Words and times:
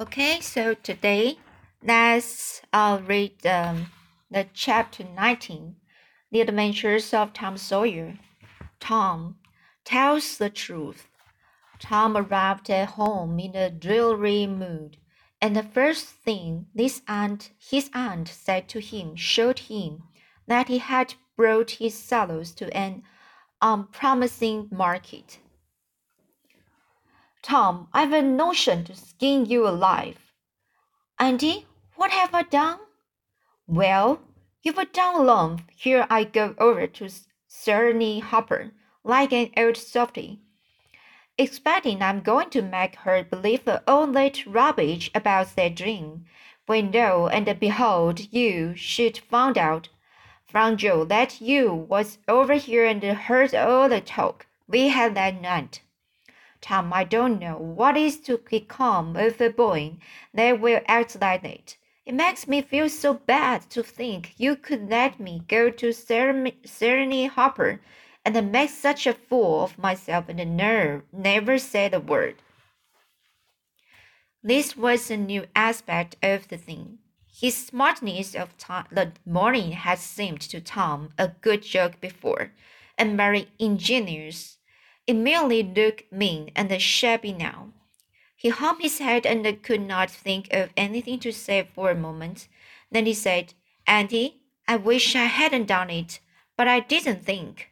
Okay, 0.00 0.40
so 0.40 0.72
today 0.74 1.38
let's 1.84 2.62
uh, 2.72 2.98
read 3.06 3.46
um, 3.46 3.86
the 4.30 4.46
chapter 4.54 5.04
19 5.04 5.76
The 6.32 6.40
Adventures 6.40 7.12
of 7.12 7.34
Tom 7.34 7.58
Sawyer. 7.58 8.18
Tom 8.80 9.36
tells 9.84 10.38
the 10.38 10.48
truth. 10.48 11.08
Tom 11.78 12.16
arrived 12.16 12.70
at 12.70 12.88
home 12.88 13.38
in 13.38 13.54
a 13.54 13.70
dreary 13.70 14.46
mood, 14.46 14.96
and 15.42 15.54
the 15.54 15.62
first 15.62 16.06
thing 16.06 16.66
this 16.74 17.02
aunt, 17.06 17.50
his 17.58 17.90
aunt 17.92 18.28
said 18.28 18.68
to 18.70 18.80
him 18.80 19.14
showed 19.14 19.58
him 19.58 20.04
that 20.46 20.68
he 20.68 20.78
had 20.78 21.14
brought 21.36 21.72
his 21.72 21.96
sorrows 21.96 22.52
to 22.52 22.74
an 22.74 23.02
unpromising 23.60 24.68
market. 24.72 25.38
Tom, 27.42 27.88
I've 27.92 28.12
a 28.12 28.22
notion 28.22 28.84
to 28.84 28.94
skin 28.94 29.46
you 29.46 29.66
alive. 29.66 30.32
Auntie, 31.18 31.66
what 31.96 32.12
have 32.12 32.32
I 32.32 32.44
done? 32.44 32.78
Well, 33.66 34.20
you've 34.62 34.78
a 34.78 34.84
done 34.84 35.16
alone. 35.16 35.64
Here 35.74 36.06
I 36.08 36.22
go 36.22 36.54
over 36.58 36.86
to 36.86 37.10
Sereny 37.50 38.22
Harper 38.22 38.70
like 39.02 39.32
an 39.32 39.50
old 39.56 39.76
softy, 39.76 40.38
expecting 41.36 42.00
I'm 42.00 42.20
going 42.20 42.50
to 42.50 42.62
make 42.62 42.94
her 42.96 43.24
believe 43.24 43.64
the 43.64 43.82
old 43.90 44.14
that 44.14 44.46
rubbish 44.46 45.10
about 45.12 45.56
that 45.56 45.74
dream. 45.74 46.26
When 46.66 46.92
lo 46.92 47.26
and 47.26 47.58
behold, 47.58 48.32
you 48.32 48.76
should 48.76 49.18
find 49.18 49.58
out 49.58 49.88
from 50.46 50.76
Joe 50.76 51.04
that 51.06 51.40
you 51.40 51.74
was 51.74 52.18
over 52.28 52.54
here 52.54 52.84
and 52.84 53.02
heard 53.02 53.52
all 53.52 53.88
the 53.88 54.00
talk 54.00 54.46
we 54.68 54.88
had 54.88 55.16
that 55.16 55.40
night. 55.40 55.82
Tom, 56.62 56.92
I 56.92 57.04
don't 57.04 57.40
know 57.40 57.56
what 57.56 57.96
is 57.96 58.20
to 58.20 58.38
become 58.38 59.16
of 59.16 59.40
a 59.40 59.50
boy 59.50 59.96
they 60.32 60.52
will 60.52 60.80
act 60.86 61.20
like. 61.20 61.76
It 62.06 62.14
makes 62.14 62.48
me 62.48 62.62
feel 62.62 62.88
so 62.88 63.14
bad 63.14 63.68
to 63.70 63.82
think 63.82 64.34
you 64.38 64.56
could 64.56 64.88
let 64.88 65.20
me 65.20 65.42
go 65.48 65.70
to 65.70 65.88
Sereny 65.88 67.28
Harper 67.28 67.80
and 68.24 68.52
make 68.52 68.70
such 68.70 69.06
a 69.06 69.12
fool 69.12 69.64
of 69.64 69.76
myself 69.76 70.28
and 70.28 70.56
nerve 70.56 71.02
never 71.12 71.58
said 71.58 71.92
a 71.92 72.00
word. 72.00 72.36
This 74.42 74.76
was 74.76 75.10
a 75.10 75.16
new 75.16 75.46
aspect 75.54 76.16
of 76.22 76.48
the 76.48 76.56
thing. 76.56 76.98
His 77.26 77.56
smartness 77.56 78.34
of 78.34 78.56
the 78.90 79.12
morning 79.26 79.72
had 79.72 79.98
seemed 79.98 80.40
to 80.42 80.60
Tom 80.60 81.10
a 81.18 81.28
good 81.28 81.62
joke 81.62 82.00
before, 82.00 82.52
and 82.96 83.16
very 83.16 83.48
ingenious. 83.58 84.58
It 85.06 85.14
merely 85.14 85.62
looked 85.62 86.12
mean 86.12 86.50
and 86.54 86.80
shabby 86.80 87.32
now. 87.32 87.72
He 88.36 88.48
hung 88.48 88.80
his 88.80 88.98
head 88.98 89.26
and 89.26 89.62
could 89.62 89.80
not 89.80 90.10
think 90.10 90.52
of 90.52 90.70
anything 90.76 91.18
to 91.20 91.32
say 91.32 91.68
for 91.74 91.90
a 91.90 91.94
moment. 91.94 92.48
Then 92.90 93.06
he 93.06 93.14
said, 93.14 93.54
Auntie, 93.86 94.42
I 94.68 94.76
wish 94.76 95.16
I 95.16 95.24
hadn't 95.24 95.66
done 95.66 95.90
it, 95.90 96.20
but 96.56 96.68
I 96.68 96.80
didn't 96.80 97.24
think. 97.24 97.70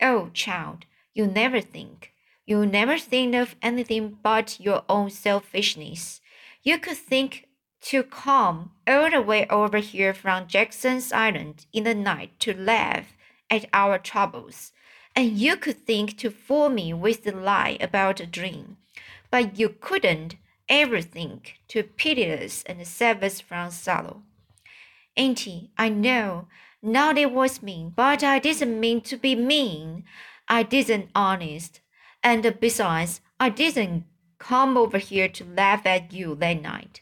Oh, 0.00 0.30
child, 0.34 0.84
you 1.14 1.26
never 1.26 1.60
think. 1.60 2.12
You 2.44 2.64
never 2.66 2.98
think 2.98 3.34
of 3.34 3.56
anything 3.62 4.18
but 4.22 4.60
your 4.60 4.84
own 4.88 5.10
selfishness. 5.10 6.20
You 6.62 6.78
could 6.78 6.96
think 6.96 7.48
to 7.82 8.02
come 8.02 8.72
all 8.86 9.10
the 9.10 9.22
way 9.22 9.46
over 9.48 9.78
here 9.78 10.12
from 10.12 10.46
Jackson's 10.46 11.12
Island 11.12 11.66
in 11.72 11.84
the 11.84 11.94
night 11.94 12.38
to 12.40 12.54
laugh 12.54 13.16
at 13.50 13.66
our 13.72 13.98
troubles 13.98 14.72
and 15.16 15.32
you 15.38 15.56
could 15.56 15.86
think 15.86 16.18
to 16.18 16.30
fool 16.30 16.68
me 16.68 16.92
with 16.92 17.24
the 17.24 17.32
lie 17.32 17.78
about 17.80 18.20
a 18.20 18.26
dream, 18.26 18.76
but 19.30 19.58
you 19.58 19.70
couldn't 19.70 20.36
ever 20.68 21.00
think 21.00 21.58
to 21.68 21.82
pity 21.82 22.30
us 22.30 22.62
and 22.66 22.86
save 22.86 23.22
us 23.22 23.40
from 23.40 23.70
sorrow. 23.70 24.22
Auntie, 25.16 25.70
I 25.78 25.88
know 25.88 26.48
not 26.82 27.16
it 27.16 27.32
was 27.32 27.62
mean, 27.62 27.92
but 27.96 28.22
I 28.22 28.38
didn't 28.38 28.78
mean 28.78 29.00
to 29.02 29.16
be 29.16 29.34
mean. 29.34 30.04
I 30.48 30.62
didn't 30.62 31.10
honest. 31.14 31.80
And 32.22 32.56
besides, 32.60 33.22
I 33.40 33.48
didn't 33.48 34.04
come 34.38 34.76
over 34.76 34.98
here 34.98 35.28
to 35.28 35.44
laugh 35.44 35.86
at 35.86 36.12
you 36.12 36.34
that 36.36 36.60
night. 36.60 37.00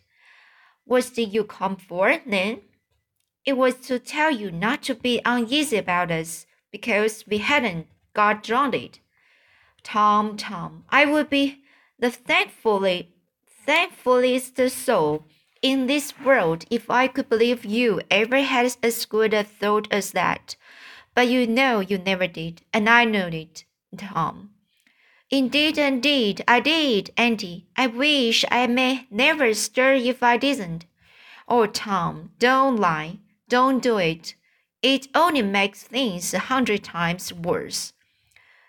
What 0.84 1.10
did 1.14 1.34
you 1.34 1.44
come 1.44 1.76
for 1.76 2.18
then? 2.24 2.60
It 3.44 3.58
was 3.58 3.74
to 3.88 3.98
tell 3.98 4.30
you 4.30 4.50
not 4.50 4.82
to 4.84 4.94
be 4.94 5.20
uneasy 5.24 5.76
about 5.76 6.10
us 6.10 6.46
because 6.70 7.24
we 7.26 7.38
hadn't 7.38 7.86
got 8.14 8.42
drowned. 8.42 8.98
Tom, 9.82 10.36
Tom, 10.36 10.84
I 10.88 11.04
would 11.04 11.28
be 11.28 11.62
the 11.98 12.10
thankfully, 12.10 13.10
thankfullest 13.66 14.70
soul 14.70 15.26
in 15.62 15.86
this 15.86 16.18
world 16.20 16.64
if 16.70 16.90
I 16.90 17.06
could 17.08 17.28
believe 17.28 17.64
you 17.64 18.00
ever 18.10 18.42
had 18.42 18.76
as 18.82 19.04
good 19.06 19.32
a 19.34 19.44
thought 19.44 19.88
as 19.90 20.12
that. 20.12 20.56
But 21.14 21.28
you 21.28 21.46
know 21.46 21.80
you 21.80 21.98
never 21.98 22.26
did, 22.26 22.62
and 22.72 22.88
I 22.88 23.04
know 23.04 23.28
it, 23.28 23.64
Tom. 23.96 24.50
Indeed, 25.30 25.78
indeed, 25.78 26.44
I 26.46 26.60
did, 26.60 27.10
Auntie. 27.16 27.66
I 27.76 27.86
wish 27.86 28.44
I 28.50 28.66
may 28.66 29.06
never 29.10 29.54
stir 29.54 29.94
if 29.94 30.22
I 30.22 30.36
didn't. 30.36 30.86
Oh, 31.48 31.66
Tom, 31.66 32.32
don't 32.38 32.76
lie. 32.76 33.18
Don't 33.48 33.82
do 33.82 33.98
it. 33.98 34.34
It 34.82 35.08
only 35.14 35.42
makes 35.42 35.82
things 35.82 36.34
a 36.34 36.38
hundred 36.38 36.84
times 36.84 37.32
worse. 37.32 37.94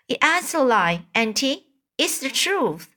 It 0.08 0.18
ain't 0.22 0.54
a 0.54 0.62
lie, 0.62 1.06
Auntie. 1.14 1.66
It's 1.98 2.18
the 2.18 2.28
truth. 2.28 2.90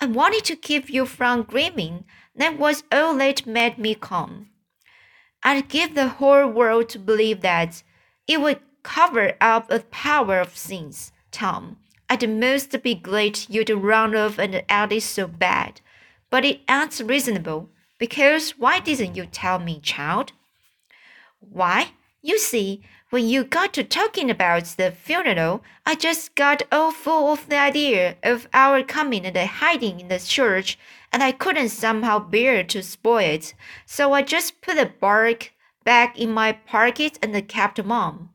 I 0.00 0.06
wanted 0.06 0.44
to 0.44 0.56
keep 0.56 0.88
you 0.88 1.06
from 1.06 1.42
grieving. 1.42 2.04
That 2.34 2.58
was 2.58 2.84
all 2.90 3.16
that 3.16 3.46
made 3.46 3.78
me 3.78 3.94
come. 3.94 4.48
I'd 5.42 5.68
give 5.68 5.94
the 5.94 6.08
whole 6.08 6.48
world 6.48 6.88
to 6.90 6.98
believe 6.98 7.42
that. 7.42 7.82
It 8.26 8.40
would 8.40 8.60
cover 8.82 9.34
up 9.40 9.70
a 9.70 9.80
power 9.80 10.40
of 10.40 10.56
sins, 10.56 11.12
Tom. 11.30 11.76
I'd 12.08 12.28
most 12.28 12.82
be 12.82 12.94
glad 12.94 13.40
you'd 13.48 13.70
run 13.70 14.14
off 14.16 14.38
and 14.38 14.54
it 14.54 15.02
so 15.02 15.26
bad. 15.26 15.80
But 16.30 16.44
it 16.44 16.60
ain't 16.68 16.98
reasonable, 17.04 17.68
because 17.98 18.52
why 18.58 18.80
didn't 18.80 19.16
you 19.16 19.26
tell 19.26 19.58
me, 19.58 19.80
child? 19.80 20.32
Why, 21.40 21.92
you 22.24 22.38
see, 22.38 22.80
when 23.10 23.28
you 23.28 23.44
got 23.44 23.74
to 23.74 23.84
talking 23.84 24.30
about 24.30 24.64
the 24.64 24.90
funeral, 24.90 25.62
I 25.84 25.94
just 25.94 26.34
got 26.34 26.62
all 26.72 26.90
full 26.90 27.30
of 27.30 27.50
the 27.50 27.58
idea 27.58 28.16
of 28.22 28.48
our 28.54 28.82
coming 28.82 29.26
and 29.26 29.36
hiding 29.36 30.00
in 30.00 30.08
the 30.08 30.18
church, 30.18 30.78
and 31.12 31.22
I 31.22 31.32
couldn't 31.32 31.68
somehow 31.68 32.18
bear 32.18 32.64
to 32.64 32.82
spoil 32.82 33.18
it. 33.18 33.54
So 33.84 34.14
I 34.14 34.22
just 34.22 34.62
put 34.62 34.76
the 34.76 34.86
bark 34.86 35.52
back 35.84 36.18
in 36.18 36.32
my 36.32 36.52
pocket 36.52 37.18
and 37.22 37.46
kept 37.46 37.84
mum. 37.84 38.30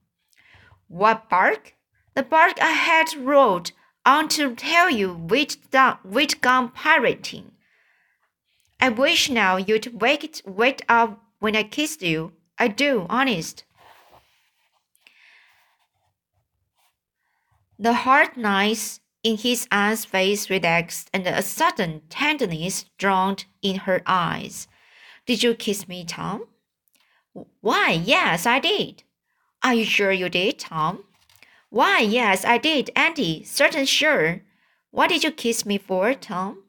What 0.87 1.27
bark? 1.27 1.73
The 2.13 2.21
bark 2.21 2.61
I 2.61 2.71
had 2.71 3.15
wrote 3.17 3.71
on 4.05 4.29
to 4.29 4.53
tell 4.53 4.91
you 4.91 5.15
which 5.15 5.57
which 6.03 6.41
gone 6.41 6.69
pirating. 6.69 7.53
I 8.79 8.89
wish 8.89 9.31
now 9.31 9.57
you'd 9.57 9.99
wake 9.99 10.41
wake 10.45 10.83
up 10.87 11.23
when 11.39 11.55
I 11.55 11.63
kissed 11.63 12.03
you. 12.03 12.33
I 12.59 12.67
do, 12.67 13.07
honest. 13.09 13.63
The 17.81 17.93
hard 17.93 18.35
lines 18.35 18.99
in 19.23 19.37
his 19.37 19.65
aunt's 19.71 20.03
face 20.03 20.49
relaxed, 20.49 21.09
and 21.13 21.25
a 21.25 21.41
sudden 21.41 22.01
tenderness 22.09 22.83
dawned 22.97 23.45
in 23.61 23.77
her 23.87 24.01
eyes. 24.05 24.67
Did 25.25 25.43
you 25.43 25.55
kiss 25.55 25.87
me, 25.87 26.03
Tom? 26.03 26.43
Why, 27.61 27.91
yes, 27.91 28.45
I 28.45 28.59
did. 28.59 29.03
Are 29.63 29.73
you 29.73 29.85
sure 29.85 30.11
you 30.11 30.27
did, 30.27 30.59
Tom? 30.59 31.05
Why, 31.69 31.99
yes, 31.99 32.43
I 32.43 32.57
did, 32.57 32.89
Auntie, 32.97 33.43
certain 33.45 33.85
sure. 33.85 34.41
What 34.91 35.09
did 35.09 35.23
you 35.23 35.31
kiss 35.31 35.65
me 35.65 35.77
for, 35.77 36.13
Tom? 36.13 36.63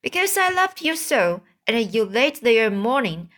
Because 0.00 0.38
I 0.38 0.48
loved 0.48 0.80
you 0.80 0.96
so, 0.96 1.42
and 1.66 1.94
you 1.94 2.04
late 2.06 2.40
there 2.40 2.70
morning, 2.70 3.28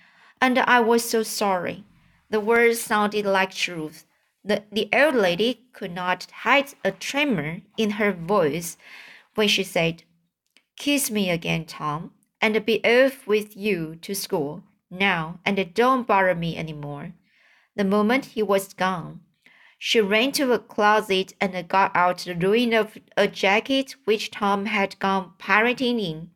and 0.40 0.58
I 0.60 0.78
was 0.78 1.08
so 1.08 1.24
sorry. 1.24 1.82
The 2.30 2.38
words 2.38 2.80
sounded 2.80 3.24
like 3.26 3.52
truth. 3.52 4.04
The, 4.46 4.62
the 4.70 4.88
old 4.92 5.16
lady 5.16 5.66
could 5.72 5.92
not 5.92 6.30
hide 6.30 6.74
a 6.84 6.92
tremor 6.92 7.62
in 7.76 7.92
her 7.92 8.12
voice 8.12 8.76
when 9.34 9.48
she 9.48 9.64
said, 9.64 10.04
Kiss 10.76 11.10
me 11.10 11.30
again, 11.30 11.64
Tom, 11.64 12.12
and 12.40 12.64
be 12.64 12.80
off 12.84 13.26
with 13.26 13.56
you 13.56 13.96
to 14.02 14.14
school 14.14 14.62
now, 14.88 15.40
and 15.44 15.74
don't 15.74 16.06
bother 16.06 16.36
me 16.36 16.56
any 16.56 16.72
more. 16.72 17.12
The 17.74 17.82
moment 17.82 18.36
he 18.36 18.42
was 18.44 18.72
gone, 18.72 19.20
she 19.80 20.00
ran 20.00 20.30
to 20.32 20.52
a 20.52 20.60
closet 20.60 21.34
and 21.40 21.66
got 21.66 21.90
out 21.96 22.18
the 22.18 22.36
ruin 22.36 22.72
of 22.72 22.98
a 23.16 23.26
jacket 23.26 23.96
which 24.04 24.30
Tom 24.30 24.66
had 24.66 24.96
gone 25.00 25.32
pirating 25.38 25.98
in. 25.98 26.30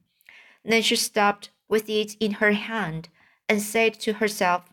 Then 0.65 0.83
she 0.83 0.97
stopped 0.97 1.51
with 1.69 1.89
it 1.89 2.17
in 2.19 2.33
her 2.33 2.53
hand 2.53 3.09
and 3.49 3.63
said 3.63 3.95
to 4.01 4.15
herself, 4.15 4.65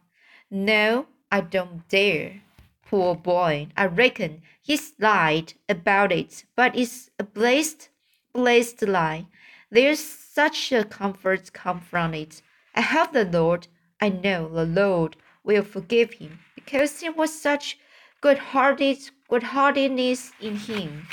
No, 0.49 1.05
I 1.31 1.41
don't 1.41 1.87
dare. 1.87 2.41
Poor 2.89 3.15
boy, 3.15 3.67
I 3.75 3.85
reckon 3.87 4.41
he's 4.61 4.93
lied 4.97 5.53
about 5.67 6.13
it, 6.13 6.45
but 6.55 6.73
it's 6.73 7.09
a 7.19 7.23
blessed, 7.23 7.89
blessed 8.31 8.83
lie. 8.83 9.27
There's 9.69 9.99
such 9.99 10.71
a 10.71 10.85
comfort 10.85 11.51
come 11.51 11.81
from 11.81 12.13
it. 12.13 12.41
I 12.73 12.81
hope 12.81 13.11
the 13.11 13.25
Lord, 13.25 13.67
I 13.99 14.07
know 14.07 14.47
the 14.47 14.65
Lord 14.65 15.17
will 15.43 15.63
forgive 15.63 16.13
him, 16.13 16.39
because 16.55 17.01
there 17.01 17.11
was 17.11 17.37
such 17.37 17.77
good-hearted, 18.21 19.09
good-heartedness 19.27 20.31
in 20.39 20.55
him. 20.55 21.07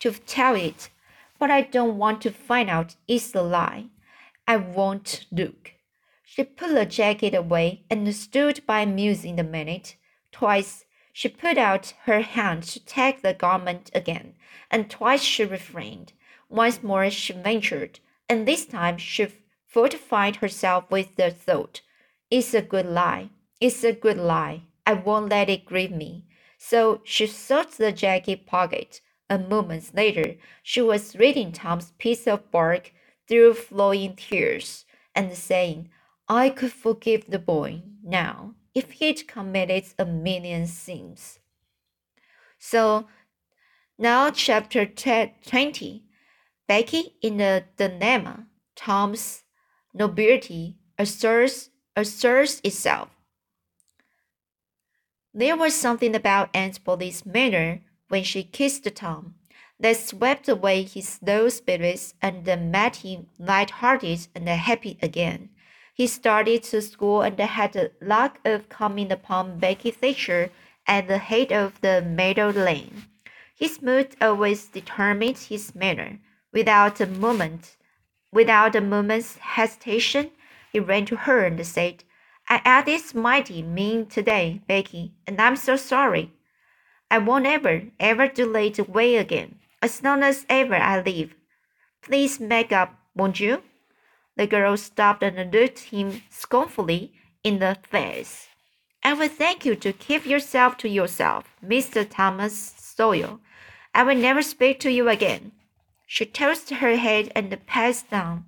To 0.00 0.10
tell 0.10 0.54
it, 0.54 0.90
but 1.38 1.50
I 1.50 1.62
don't 1.62 1.96
want 1.96 2.20
to 2.22 2.30
find 2.30 2.68
out 2.68 2.96
it's 3.08 3.34
a 3.34 3.42
lie. 3.42 3.86
I 4.46 4.56
won't 4.56 5.24
look. 5.32 5.72
She 6.34 6.44
put 6.44 6.72
the 6.72 6.86
jacket 6.86 7.34
away 7.34 7.84
and 7.90 8.16
stood 8.16 8.64
by 8.64 8.86
musing 8.86 9.38
a 9.38 9.42
minute. 9.44 9.96
Twice 10.30 10.86
she 11.12 11.28
put 11.28 11.58
out 11.58 11.92
her 12.04 12.22
hand 12.22 12.62
to 12.62 12.82
take 12.82 13.20
the 13.20 13.34
garment 13.34 13.90
again, 13.94 14.36
and 14.70 14.88
twice 14.88 15.22
she 15.22 15.44
refrained. 15.44 16.14
Once 16.48 16.82
more 16.82 17.10
she 17.10 17.34
ventured, 17.34 18.00
and 18.30 18.48
this 18.48 18.64
time 18.64 18.96
she 18.96 19.28
fortified 19.66 20.36
herself 20.36 20.90
with 20.90 21.16
the 21.16 21.30
thought, 21.30 21.82
It's 22.30 22.54
a 22.54 22.62
good 22.62 22.86
lie. 22.86 23.28
It's 23.60 23.84
a 23.84 23.92
good 23.92 24.16
lie. 24.16 24.62
I 24.86 24.94
won't 24.94 25.28
let 25.28 25.50
it 25.50 25.66
grieve 25.66 25.92
me. 25.92 26.24
So 26.56 27.02
she 27.04 27.26
searched 27.26 27.76
the 27.76 27.92
jacket 27.92 28.46
pocket. 28.46 29.02
A 29.28 29.38
moment 29.38 29.94
later, 29.94 30.36
she 30.62 30.80
was 30.80 31.14
reading 31.14 31.52
Tom's 31.52 31.92
piece 31.98 32.26
of 32.26 32.50
bark 32.50 32.94
through 33.28 33.52
flowing 33.52 34.16
tears 34.16 34.86
and 35.14 35.34
saying, 35.34 35.90
I 36.34 36.48
could 36.48 36.72
forgive 36.72 37.26
the 37.28 37.38
boy 37.38 37.82
now 38.02 38.54
if 38.74 38.92
he'd 38.92 39.28
committed 39.28 39.84
a 39.98 40.06
million 40.06 40.66
sins. 40.66 41.40
So 42.58 43.06
now, 43.98 44.30
chapter 44.30 44.86
20 44.86 46.04
Becky 46.66 47.16
in 47.20 47.36
the 47.36 47.64
dilemma, 47.76 48.46
Tom's 48.74 49.42
nobility 49.92 50.78
asserts, 50.98 51.68
asserts 51.94 52.62
itself. 52.64 53.10
There 55.34 55.54
was 55.54 55.74
something 55.74 56.14
about 56.14 56.48
Aunt 56.54 56.82
Polly's 56.82 57.26
manner 57.26 57.82
when 58.08 58.24
she 58.24 58.42
kissed 58.42 58.88
Tom 58.94 59.34
that 59.78 59.98
swept 59.98 60.48
away 60.48 60.84
his 60.84 61.18
low 61.20 61.50
spirits 61.50 62.14
and 62.22 62.46
made 62.72 62.96
him 62.96 63.26
light-hearted 63.38 64.28
and 64.34 64.48
happy 64.48 64.98
again. 65.02 65.50
He 66.02 66.08
started 66.08 66.64
to 66.64 66.82
school 66.82 67.22
and 67.22 67.38
had 67.38 67.74
the 67.74 67.92
luck 68.00 68.40
of 68.44 68.68
coming 68.68 69.12
upon 69.12 69.60
Becky 69.60 69.92
Thatcher 69.92 70.50
at 70.84 71.06
the 71.06 71.18
head 71.18 71.52
of 71.52 71.80
the 71.80 72.02
meadow 72.02 72.48
lane. 72.48 73.04
His 73.54 73.80
mood 73.80 74.16
always 74.20 74.66
determined 74.66 75.38
his 75.38 75.76
manner. 75.76 76.18
Without 76.52 77.00
a 77.00 77.06
moment, 77.06 77.76
without 78.32 78.74
a 78.74 78.80
moment's 78.80 79.36
hesitation, 79.36 80.32
he 80.72 80.80
ran 80.80 81.06
to 81.06 81.14
her 81.14 81.44
and 81.44 81.64
said, 81.64 82.02
I 82.48 82.60
acted 82.64 83.14
mighty 83.14 83.62
mean 83.62 84.06
today, 84.06 84.60
Becky, 84.66 85.14
and 85.24 85.40
I'm 85.40 85.54
so 85.54 85.76
sorry. 85.76 86.32
I 87.12 87.18
won't 87.18 87.46
ever, 87.46 87.82
ever 88.00 88.26
do 88.26 88.44
late 88.44 88.80
away 88.80 89.18
again, 89.18 89.60
as 89.80 90.02
long 90.02 90.24
as 90.24 90.46
ever 90.48 90.74
I 90.74 91.00
live. 91.00 91.36
Please 92.02 92.40
make 92.40 92.72
up, 92.72 92.92
won't 93.14 93.38
you? 93.38 93.62
The 94.36 94.46
girl 94.46 94.76
stopped 94.76 95.22
and 95.22 95.52
looked 95.52 95.80
him 95.80 96.22
scornfully 96.30 97.12
in 97.44 97.58
the 97.58 97.76
face. 97.88 98.48
I 99.04 99.14
will 99.14 99.28
thank 99.28 99.64
you 99.64 99.74
to 99.76 99.92
keep 99.92 100.24
yourself 100.24 100.76
to 100.78 100.88
yourself, 100.88 101.56
Mr. 101.64 102.08
Thomas 102.08 102.74
Sawyer. 102.78 103.38
I 103.94 104.04
will 104.04 104.16
never 104.16 104.42
speak 104.42 104.80
to 104.80 104.92
you 104.92 105.08
again. 105.08 105.52
She 106.06 106.24
tossed 106.24 106.70
her 106.70 106.96
head 106.96 107.32
and 107.34 107.66
passed 107.66 108.12
on. 108.12 108.46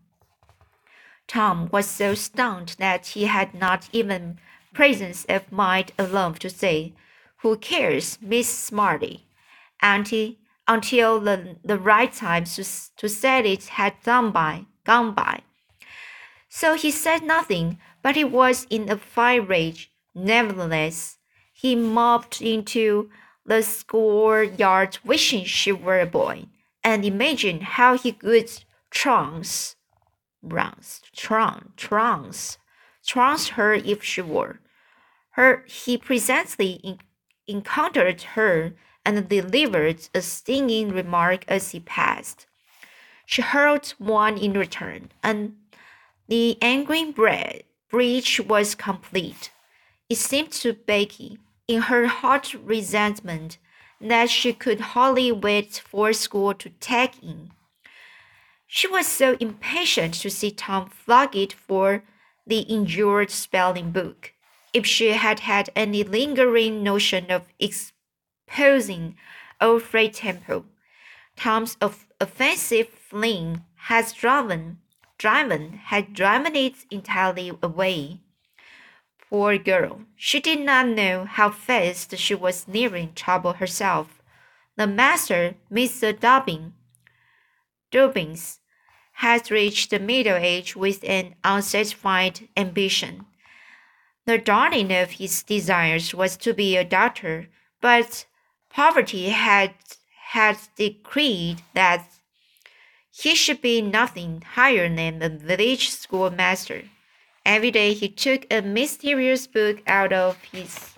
Tom 1.26 1.68
was 1.72 1.86
so 1.86 2.14
stunned 2.14 2.76
that 2.78 3.06
he 3.08 3.24
had 3.24 3.54
not 3.54 3.88
even 3.92 4.38
presence 4.72 5.24
of 5.28 5.50
mind 5.50 5.92
enough 5.98 6.38
to 6.40 6.50
say, 6.50 6.92
Who 7.38 7.56
cares, 7.56 8.18
Miss 8.20 8.48
Smarty? 8.48 9.26
Auntie, 9.80 10.38
until 10.68 11.20
the, 11.20 11.56
the 11.64 11.78
right 11.78 12.12
time 12.12 12.44
to, 12.44 12.64
to 12.96 13.08
say 13.08 13.40
it 13.40 13.64
had 13.66 13.94
gone 14.04 14.30
by, 14.30 14.66
gone 14.84 15.14
by. 15.14 15.40
So 16.56 16.74
he 16.74 16.92
said 16.92 17.24
nothing, 17.24 17.78
but 18.00 18.14
he 18.14 18.22
was 18.22 18.64
in 18.70 18.88
a 18.88 18.96
fine 18.96 19.44
rage. 19.46 19.90
Nevertheless, 20.14 21.18
he 21.52 21.74
mopped 21.74 22.40
into 22.40 23.10
the 23.44 23.60
schoolyard 23.60 24.98
wishing 25.04 25.46
she 25.46 25.72
were 25.72 25.98
a 25.98 26.06
boy, 26.06 26.46
and 26.84 27.04
imagined 27.04 27.64
how 27.74 27.98
he 27.98 28.12
could 28.12 28.48
trounce, 28.92 29.74
trounce, 30.48 31.02
trounce, 31.12 32.58
trounce, 33.02 33.48
her 33.48 33.74
if 33.74 34.04
she 34.04 34.22
were. 34.22 34.60
Her, 35.30 35.64
he 35.66 35.98
presently 35.98 37.00
encountered 37.48 38.22
her 38.38 38.74
and 39.04 39.28
delivered 39.28 40.08
a 40.14 40.22
stinging 40.22 40.90
remark 40.90 41.44
as 41.48 41.72
he 41.72 41.80
passed. 41.80 42.46
She 43.26 43.42
hurled 43.42 43.94
one 43.98 44.38
in 44.38 44.52
return, 44.52 45.10
and 45.20 45.56
the 46.28 46.56
angry 46.62 47.14
breach 47.90 48.40
was 48.40 48.74
complete. 48.74 49.50
It 50.08 50.16
seemed 50.16 50.52
to 50.52 50.72
Becky, 50.72 51.38
in 51.66 51.82
her 51.82 52.06
hot 52.06 52.54
resentment, 52.54 53.58
that 54.00 54.30
she 54.30 54.52
could 54.52 54.80
hardly 54.80 55.32
wait 55.32 55.82
for 55.84 56.12
school 56.12 56.54
to 56.54 56.70
take 56.80 57.22
in. 57.22 57.50
She 58.66 58.88
was 58.88 59.06
so 59.06 59.36
impatient 59.40 60.14
to 60.14 60.30
see 60.30 60.50
Tom 60.50 60.88
flog 60.90 61.36
it 61.36 61.52
for 61.52 62.02
the 62.46 62.60
injured 62.60 63.30
spelling 63.30 63.90
book. 63.90 64.32
If 64.72 64.84
she 64.84 65.12
had 65.12 65.40
had 65.40 65.70
any 65.76 66.02
lingering 66.02 66.82
notion 66.82 67.30
of 67.30 67.42
exposing 67.58 69.16
Alfred 69.60 70.14
Temple, 70.14 70.66
Tom's 71.36 71.76
offensive 72.20 72.88
fling 72.88 73.64
had 73.76 74.12
driven 74.18 74.78
Driven 75.18 75.74
had 75.74 76.14
driven 76.14 76.56
it 76.56 76.84
entirely 76.90 77.52
away. 77.62 78.20
Poor 79.30 79.58
girl, 79.58 80.02
she 80.16 80.40
did 80.40 80.60
not 80.60 80.88
know 80.88 81.24
how 81.24 81.50
fast 81.50 82.16
she 82.18 82.34
was 82.34 82.68
nearing 82.68 83.14
trouble 83.14 83.54
herself. 83.54 84.22
The 84.76 84.86
master, 84.86 85.54
Mr. 85.70 86.18
Dobbin, 86.18 86.74
Dobbins, 87.90 88.60
had 89.18 89.50
reached 89.50 89.90
the 89.90 90.00
middle 90.00 90.36
age 90.36 90.74
with 90.74 91.04
an 91.04 91.36
unsatisfied 91.44 92.48
ambition. 92.56 93.26
The 94.26 94.38
darling 94.38 94.92
of 94.92 95.12
his 95.12 95.42
desires 95.42 96.14
was 96.14 96.36
to 96.38 96.52
be 96.54 96.76
a 96.76 96.84
doctor, 96.84 97.48
but 97.80 98.26
poverty 98.70 99.28
had 99.28 99.74
had 100.32 100.58
decreed 100.76 101.62
that 101.74 102.04
he 103.16 103.32
should 103.32 103.62
be 103.62 103.80
nothing 103.80 104.42
higher 104.54 104.88
than 104.92 105.20
the 105.20 105.28
village 105.28 105.88
schoolmaster. 105.88 106.82
Every 107.46 107.70
day 107.70 107.94
he 107.94 108.08
took 108.08 108.44
a 108.52 108.60
mysterious 108.60 109.46
book 109.46 109.82
out 109.86 110.12
of 110.12 110.42
his 110.50 110.94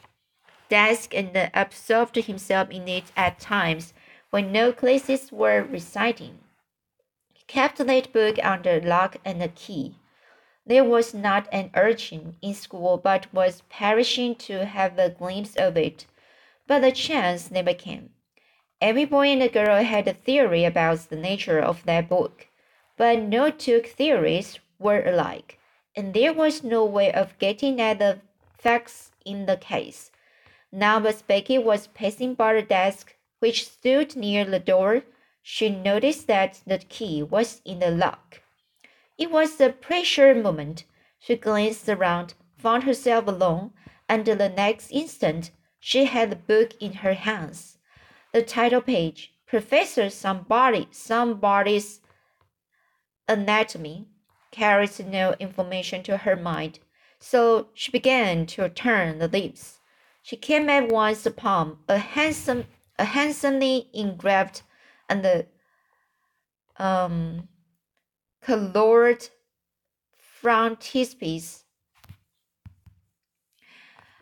desk 0.70 1.14
and 1.14 1.50
absorbed 1.52 2.16
himself 2.16 2.70
in 2.70 2.88
it 2.88 3.04
at 3.18 3.38
times 3.38 3.92
when 4.30 4.50
no 4.50 4.72
classes 4.72 5.30
were 5.30 5.62
reciting. 5.62 6.38
He 7.34 7.44
kept 7.46 7.76
that 7.78 8.12
book 8.14 8.38
under 8.42 8.80
lock 8.80 9.18
and 9.22 9.54
key. 9.54 9.96
There 10.64 10.84
was 10.84 11.12
not 11.12 11.46
an 11.52 11.70
urchin 11.74 12.36
in 12.40 12.54
school 12.54 12.96
but 12.96 13.32
was 13.32 13.62
perishing 13.68 14.36
to 14.46 14.64
have 14.64 14.98
a 14.98 15.10
glimpse 15.10 15.54
of 15.56 15.76
it, 15.76 16.06
but 16.66 16.80
the 16.80 16.92
chance 16.92 17.50
never 17.50 17.74
came. 17.74 18.15
Every 18.78 19.06
boy 19.06 19.28
and 19.28 19.52
girl 19.52 19.82
had 19.82 20.06
a 20.06 20.12
theory 20.12 20.64
about 20.64 20.98
the 21.08 21.16
nature 21.16 21.58
of 21.58 21.82
that 21.86 22.10
book, 22.10 22.48
but 22.98 23.20
no 23.20 23.50
two 23.50 23.80
theories 23.80 24.58
were 24.78 25.02
alike, 25.02 25.58
and 25.96 26.12
there 26.12 26.34
was 26.34 26.62
no 26.62 26.84
way 26.84 27.10
of 27.10 27.38
getting 27.38 27.80
at 27.80 28.00
the 28.00 28.20
facts 28.58 29.12
in 29.24 29.46
the 29.46 29.56
case. 29.56 30.10
Now, 30.70 31.02
as 31.06 31.22
Becky 31.22 31.56
was 31.56 31.86
passing 31.86 32.34
by 32.34 32.52
the 32.52 32.60
desk, 32.60 33.16
which 33.38 33.66
stood 33.66 34.14
near 34.14 34.44
the 34.44 34.58
door, 34.58 35.04
she 35.42 35.70
noticed 35.70 36.26
that 36.26 36.60
the 36.66 36.76
key 36.76 37.22
was 37.22 37.62
in 37.64 37.78
the 37.78 37.90
lock. 37.90 38.42
It 39.16 39.30
was 39.30 39.58
a 39.58 39.70
precious 39.70 40.36
moment. 40.36 40.84
She 41.18 41.36
glanced 41.36 41.88
around, 41.88 42.34
found 42.58 42.84
herself 42.84 43.26
alone, 43.26 43.72
and 44.06 44.26
the 44.26 44.50
next 44.50 44.90
instant 44.90 45.50
she 45.80 46.04
had 46.04 46.30
the 46.30 46.36
book 46.36 46.74
in 46.78 46.92
her 46.92 47.14
hands 47.14 47.75
the 48.36 48.42
title 48.42 48.82
page, 48.82 49.32
Professor 49.46 50.10
Somebody 50.10 50.88
Somebody's 50.90 52.00
Anatomy, 53.26 54.08
carries 54.50 55.00
no 55.00 55.34
information 55.40 56.02
to 56.02 56.18
her 56.18 56.36
mind, 56.36 56.78
so 57.18 57.68
she 57.72 57.90
began 57.90 58.44
to 58.44 58.68
turn 58.68 59.20
the 59.20 59.28
leaves. 59.28 59.80
She 60.22 60.36
came 60.36 60.68
at 60.68 60.90
once 60.90 61.24
upon 61.24 61.78
a 61.88 61.96
handsome, 61.96 62.66
a 62.98 63.06
handsomely 63.06 63.88
engraved 63.94 64.60
and 65.08 65.46
um, 66.76 67.48
colored 68.42 69.30
frontispiece. 70.18 71.64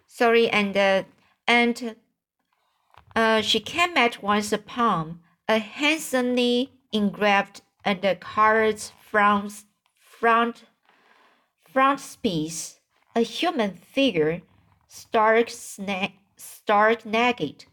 Sorry, 0.06 0.48
and 0.50 0.76
uh, 0.76 1.02
and 1.48 1.96
uh, 3.14 3.40
she 3.40 3.60
came 3.60 3.96
at 3.96 4.22
once 4.22 4.52
upon 4.52 5.20
a 5.48 5.58
handsomely 5.58 6.72
engraved 6.92 7.62
and 7.84 8.00
colored 8.20 8.80
front 8.80 9.64
front 9.98 10.64
frontispiece, 11.74 12.78
a 13.16 13.20
human 13.20 13.74
figure, 13.74 14.42
stark 14.88 15.50
stark 16.36 17.04
naked. 17.04 17.64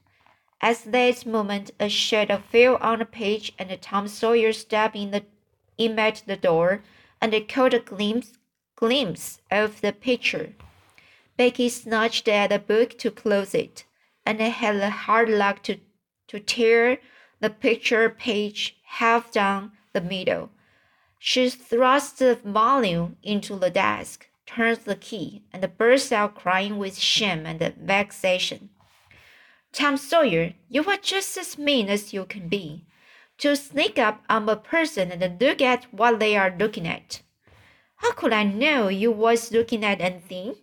At 0.60 0.91
that 0.91 1.25
moment, 1.25 1.71
a 1.79 1.88
shadow 1.88 2.41
fell 2.51 2.77
on 2.77 3.00
the 3.00 3.05
page, 3.05 3.53
and 3.57 3.81
Tom 3.81 4.07
Sawyer 4.07 4.53
stepped 4.53 4.95
in, 4.95 5.12
the, 5.12 5.24
in 5.77 5.98
at 5.98 6.24
the 6.27 6.36
door 6.36 6.83
and 7.21 7.33
caught 7.48 7.74
a 7.74 7.79
glimpse, 7.79 8.33
glimpse 8.75 9.39
of 9.50 9.81
the 9.81 9.93
picture. 9.93 10.53
Becky 11.38 11.69
snatched 11.69 12.27
at 12.27 12.50
the 12.50 12.60
book 12.60 12.98
to 13.00 13.10
close 13.12 13.55
it, 13.55 13.86
and 14.25 14.42
I 14.42 14.50
had 14.50 14.80
the 14.80 14.90
hard 14.90 15.30
luck 15.30 15.63
to, 15.63 15.80
to 16.28 16.40
tear 16.40 17.00
the 17.40 17.50
picture 17.50 18.10
page 18.10 18.78
half 18.84 19.32
down 19.32 19.72
the 19.94 20.01
middle. 20.01 20.50
She 21.20 21.50
thrust 21.50 22.20
the 22.20 22.36
volume 22.36 23.18
into 23.22 23.56
the 23.56 23.70
desk, 23.70 24.28
turned 24.46 24.80
the 24.80 24.96
key, 24.96 25.44
and 25.54 25.78
burst 25.78 26.12
out 26.12 26.36
crying 26.36 26.78
with 26.78 26.98
shame 26.98 27.46
and 27.46 27.60
vexation. 27.80 28.70
Tom 29.72 29.98
Sawyer, 29.98 30.54
you 30.68 30.84
are 30.86 30.98
just 30.98 31.38
as 31.38 31.58
mean 31.58 31.90
as 31.90 32.13
you 32.13 32.25
can 32.25 32.50
be. 32.50 32.86
To 33.38 33.56
sneak 33.56 33.98
up 33.98 34.24
on 34.30 34.48
a 34.50 34.56
person 34.56 35.12
and 35.12 35.42
look 35.42 35.62
at 35.62 35.86
what 35.92 36.20
they 36.20 36.36
are 36.36 36.56
looking 36.58 36.88
at. 36.88 37.22
How 37.98 38.12
could 38.13 38.34
I 38.34 38.44
know 38.44 38.88
you 38.88 39.12
was 39.12 39.51
looking 39.51 39.86
at 39.86 40.01
anything? 40.01 40.56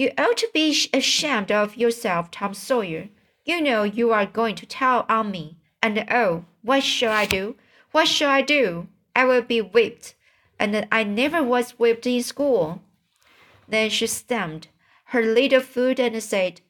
You 0.00 0.12
ought 0.16 0.38
to 0.38 0.48
be 0.54 0.70
ashamed 0.94 1.52
of 1.52 1.76
yourself, 1.76 2.30
Tom 2.30 2.54
Sawyer. 2.54 3.10
You 3.44 3.60
know 3.60 3.82
you 3.82 4.14
are 4.14 4.24
going 4.24 4.54
to 4.54 4.64
tell 4.64 5.04
on 5.10 5.30
me. 5.30 5.58
And 5.82 6.06
oh, 6.10 6.46
what 6.62 6.84
shall 6.84 7.12
I 7.12 7.26
do? 7.26 7.56
What 7.92 8.08
shall 8.08 8.30
I 8.30 8.40
do? 8.40 8.88
I 9.14 9.26
will 9.26 9.42
be 9.42 9.60
whipped. 9.60 10.14
And 10.58 10.88
I 10.90 11.04
never 11.04 11.42
was 11.42 11.72
whipped 11.72 12.06
in 12.06 12.22
school. 12.22 12.80
Then 13.68 13.90
she 13.90 14.06
stamped 14.06 14.68
her 15.08 15.20
little 15.20 15.60
foot 15.60 16.00
and 16.00 16.22
said, 16.22 16.62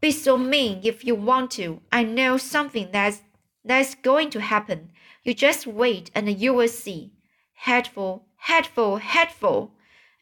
be 0.00 0.10
so 0.10 0.36
mean 0.36 0.80
if 0.82 1.04
you 1.04 1.14
want 1.14 1.52
to. 1.52 1.80
I 1.92 2.02
know 2.02 2.38
something 2.38 2.88
that's 2.90 3.22
that's 3.64 3.94
going 3.94 4.30
to 4.30 4.40
happen. 4.40 4.90
You 5.22 5.32
just 5.32 5.68
wait 5.68 6.10
and 6.12 6.28
you 6.28 6.54
will 6.54 6.66
see. 6.66 7.12
Headful, 7.54 8.24
headful, 8.34 8.96
headful. 8.96 9.74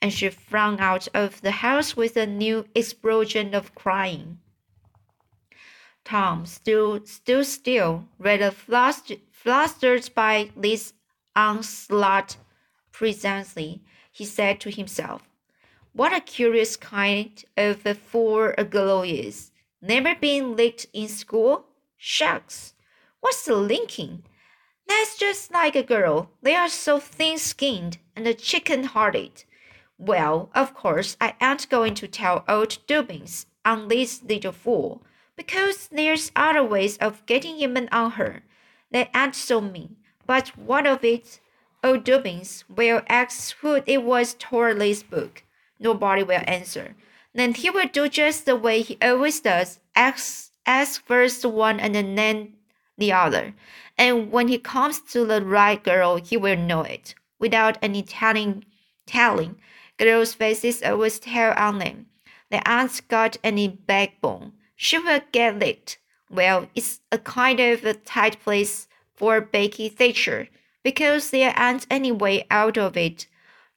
And 0.02 0.12
she 0.12 0.28
flung 0.28 0.78
out 0.80 1.08
of 1.14 1.40
the 1.40 1.50
house 1.50 1.96
with 1.96 2.16
a 2.16 2.26
new 2.26 2.66
explosion 2.74 3.54
of 3.54 3.74
crying. 3.74 4.38
Tom 6.04 6.46
stood, 6.46 7.08
stood 7.08 7.46
still, 7.46 8.04
rather 8.18 8.52
flustered 8.52 10.14
by 10.14 10.50
this 10.56 10.92
onslaught. 11.34 12.36
Presently, 12.92 13.82
he 14.12 14.24
said 14.24 14.60
to 14.60 14.70
himself, 14.70 15.28
What 15.92 16.12
a 16.12 16.20
curious 16.20 16.76
kind 16.76 17.44
of 17.56 17.84
a 17.84 17.94
fool 17.94 18.52
a 18.56 18.64
girl 18.64 19.02
is. 19.02 19.50
Never 19.82 20.14
been 20.14 20.56
licked 20.56 20.86
in 20.92 21.08
school? 21.08 21.66
Shucks. 21.96 22.74
What's 23.20 23.44
the 23.44 23.56
linking? 23.56 24.22
That's 24.86 25.18
just 25.18 25.50
like 25.52 25.74
a 25.74 25.82
girl. 25.82 26.30
They 26.40 26.54
are 26.54 26.68
so 26.68 27.00
thin 27.00 27.38
skinned 27.38 27.98
and 28.14 28.38
chicken 28.38 28.84
hearted. 28.84 29.44
Well, 29.98 30.50
of 30.54 30.74
course, 30.74 31.16
I 31.20 31.34
ain't 31.40 31.68
going 31.68 31.94
to 31.94 32.08
tell 32.08 32.44
old 32.48 32.78
Dobbins 32.86 33.46
on 33.64 33.88
this 33.88 34.22
little 34.22 34.52
fool, 34.52 35.02
because 35.36 35.88
there's 35.88 36.32
other 36.36 36.62
ways 36.62 36.96
of 36.98 37.24
getting 37.26 37.56
even 37.56 37.88
on 37.90 38.12
her. 38.12 38.42
They 38.90 39.10
ain't 39.14 39.34
so 39.34 39.60
mean. 39.60 39.96
But 40.26 40.48
what 40.56 40.86
of 40.86 41.04
it? 41.04 41.40
Old 41.82 42.04
Dobbins 42.04 42.64
will 42.68 43.02
ask 43.08 43.56
who 43.58 43.82
it 43.86 44.02
was 44.02 44.36
tore 44.38 44.74
this 44.74 45.02
book. 45.02 45.44
Nobody 45.78 46.22
will 46.22 46.42
answer 46.46 46.94
then 47.36 47.52
he 47.54 47.70
will 47.70 47.88
do 47.88 48.08
just 48.08 48.46
the 48.46 48.56
way 48.56 48.80
he 48.80 48.98
always 49.02 49.40
does 49.40 49.78
ask, 49.94 50.50
ask 50.64 51.04
first 51.04 51.44
one 51.44 51.78
and 51.78 51.94
then 51.94 52.54
the 52.96 53.12
other. 53.12 53.54
And 53.98 54.32
when 54.32 54.48
he 54.48 54.58
comes 54.58 55.00
to 55.12 55.24
the 55.24 55.44
right 55.44 55.82
girl, 55.82 56.16
he 56.16 56.36
will 56.36 56.56
know 56.56 56.82
it 56.82 57.14
without 57.38 57.78
any 57.82 58.02
telling. 58.02 58.64
telling. 59.06 59.56
Girls' 59.98 60.34
faces 60.34 60.82
always 60.82 61.18
tell 61.18 61.54
on 61.56 61.78
them. 61.78 62.06
They 62.50 62.60
aren't 62.64 63.06
got 63.08 63.36
any 63.42 63.68
backbone. 63.68 64.52
She 64.76 64.98
will 64.98 65.20
get 65.32 65.58
licked. 65.58 65.98
Well, 66.30 66.68
it's 66.74 67.00
a 67.10 67.18
kind 67.18 67.60
of 67.60 67.84
a 67.84 67.94
tight 67.94 68.40
place 68.40 68.88
for 69.14 69.40
Becky 69.40 69.88
Thatcher 69.88 70.48
because 70.82 71.30
there 71.30 71.54
aren't 71.56 71.86
any 71.90 72.12
way 72.12 72.46
out 72.50 72.76
of 72.76 72.96
it. 72.96 73.26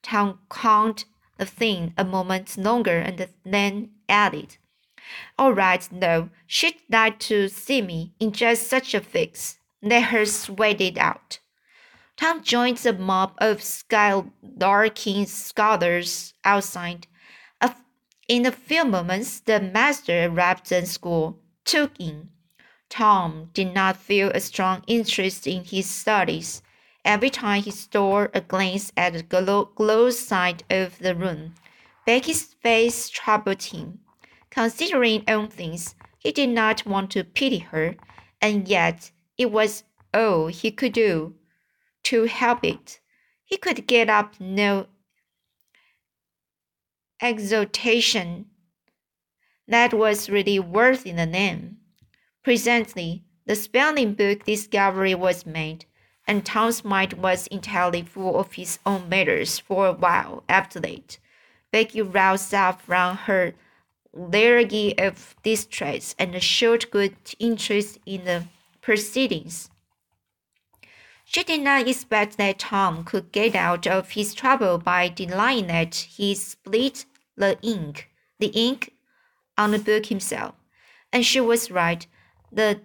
Tom 0.01 0.39
can't 0.49 1.05
the 1.37 1.45
thing 1.45 1.93
a 1.97 2.03
moment 2.03 2.57
longer 2.57 2.99
and 2.99 3.27
then 3.45 3.89
added, 4.07 4.57
All 5.37 5.53
right, 5.53 5.87
no, 5.91 6.29
she'd 6.45 6.75
like 6.89 7.17
to 7.19 7.47
see 7.47 7.81
me 7.81 8.13
in 8.19 8.31
just 8.31 8.67
such 8.67 8.93
a 8.93 8.99
fix. 8.99 9.57
Let 9.81 10.03
her 10.05 10.25
sweat 10.25 10.81
it 10.81 10.97
out. 10.97 11.39
Tom 12.19 12.43
joined 12.43 12.75
the 12.79 12.91
mob 12.91 13.31
of 13.37 13.59
skylarking 13.59 15.25
scholars 15.25 16.33
outside. 16.43 17.07
In 18.27 18.45
a 18.45 18.51
few 18.51 18.83
moments, 18.83 19.39
the 19.39 19.61
master 19.61 20.25
arrived 20.25 20.69
and 20.73 20.85
school 20.85 21.39
took 21.63 21.97
in. 21.97 22.29
Tom 22.89 23.51
did 23.53 23.73
not 23.73 23.95
feel 23.95 24.31
a 24.31 24.41
strong 24.41 24.83
interest 24.85 25.47
in 25.47 25.63
his 25.63 25.89
studies. 25.89 26.61
Every 27.05 27.29
time 27.29 27.63
he 27.63 27.71
stole 27.71 28.27
a 28.33 28.41
glance 28.41 28.91
at 28.97 29.13
the 29.13 29.23
glow, 29.23 30.09
side 30.09 30.65
of 30.69 30.99
the 30.99 31.15
room, 31.15 31.55
Becky's 32.05 32.43
face 32.43 33.07
troubled 33.07 33.63
him. 33.63 34.01
Considering 34.49 35.23
own 35.29 35.47
things, 35.47 35.95
he 36.17 36.33
did 36.33 36.49
not 36.49 36.85
want 36.85 37.11
to 37.11 37.23
pity 37.23 37.59
her, 37.59 37.95
and 38.41 38.67
yet 38.67 39.11
it 39.37 39.53
was 39.53 39.85
all 40.13 40.47
he 40.47 40.69
could 40.69 40.91
do 40.91 41.33
to 42.09 42.23
help 42.25 42.63
it. 42.63 42.99
He 43.43 43.57
could 43.57 43.87
get 43.87 44.09
up 44.09 44.39
no 44.39 44.87
exultation 47.21 48.45
that 49.67 49.93
was 49.93 50.29
really 50.29 50.59
worthy 50.59 51.11
the 51.11 51.27
name. 51.27 51.77
Presently, 52.43 53.23
the 53.45 53.55
spelling 53.55 54.15
book 54.15 54.43
discovery 54.43 55.13
was 55.13 55.45
made 55.45 55.85
and 56.27 56.45
Tom's 56.45 56.83
mind 56.83 57.13
was 57.13 57.45
entirely 57.47 58.01
full 58.01 58.39
of 58.39 58.53
his 58.53 58.79
own 58.85 59.09
matters 59.09 59.59
for 59.59 59.87
a 59.87 59.93
while 59.93 60.43
after 60.49 60.79
that. 60.79 61.19
Becky 61.71 62.01
roused 62.01 62.53
up 62.53 62.81
from 62.81 63.17
her 63.17 63.53
lethargy 64.13 64.97
of 64.97 65.35
distress 65.43 66.15
and 66.17 66.41
showed 66.41 66.89
good 66.89 67.15
interest 67.37 67.99
in 68.07 68.25
the 68.25 68.45
proceedings. 68.81 69.69
She 71.31 71.43
did 71.43 71.61
not 71.61 71.87
expect 71.87 72.37
that 72.37 72.57
Tom 72.57 73.03
could 73.03 73.31
get 73.31 73.53
out 73.53 73.85
of 73.85 74.09
his 74.13 74.33
trouble 74.33 74.79
by 74.79 75.09
denying 75.09 75.67
that 75.67 75.93
he 75.93 76.33
split 76.33 77.05
the 77.37 77.55
ink, 77.61 78.09
the 78.39 78.47
ink 78.47 78.93
on 79.55 79.69
the 79.69 79.77
book 79.77 80.07
himself. 80.07 80.55
And 81.13 81.23
she 81.23 81.39
was 81.39 81.69
right. 81.69 82.07
The 82.51 82.81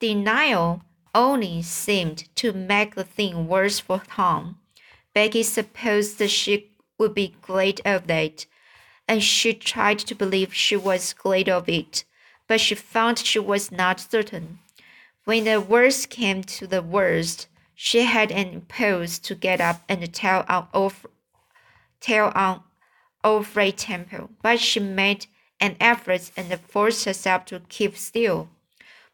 denial 0.00 0.80
only 1.14 1.60
seemed 1.60 2.34
to 2.36 2.54
make 2.54 2.94
the 2.94 3.04
thing 3.04 3.46
worse 3.46 3.78
for 3.78 4.00
Tom. 4.08 4.58
Becky 5.12 5.42
supposed 5.42 6.26
she 6.30 6.70
would 6.96 7.12
be 7.12 7.36
glad 7.42 7.82
of 7.84 8.06
that, 8.06 8.46
and 9.06 9.22
she 9.22 9.52
tried 9.52 9.98
to 9.98 10.14
believe 10.14 10.54
she 10.54 10.76
was 10.76 11.12
glad 11.12 11.50
of 11.50 11.68
it, 11.68 12.04
but 12.46 12.62
she 12.62 12.74
found 12.74 13.18
she 13.18 13.38
was 13.38 13.70
not 13.70 14.00
certain. 14.00 14.60
When 15.28 15.44
the 15.44 15.60
worst 15.60 16.08
came 16.08 16.42
to 16.44 16.66
the 16.66 16.80
worst, 16.80 17.48
she 17.74 18.04
had 18.04 18.32
an 18.32 18.48
impulse 18.48 19.18
to 19.18 19.34
get 19.34 19.60
up 19.60 19.82
and 19.86 20.10
tell 20.14 20.46
on 20.48 20.68
off, 20.72 21.04
tell 22.00 22.32
on 22.34 22.62
Temple, 23.76 24.30
but 24.40 24.58
she 24.58 24.80
made 24.80 25.26
an 25.60 25.76
effort 25.80 26.30
and 26.34 26.58
forced 26.58 27.04
herself 27.04 27.44
to 27.44 27.60
keep 27.68 27.98
still. 27.98 28.48